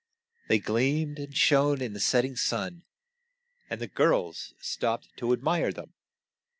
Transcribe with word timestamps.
They 0.47 0.57
gleamed 0.57 1.19
and 1.19 1.37
shone 1.37 1.79
in 1.79 1.93
the 1.93 1.99
set 1.99 2.21
ting 2.23 2.35
sun, 2.35 2.81
and 3.69 3.79
the 3.79 3.85
girls 3.87 4.55
stopped 4.59 5.09
to 5.17 5.31
ad 5.31 5.43
mire 5.43 5.71
them. 5.71 5.93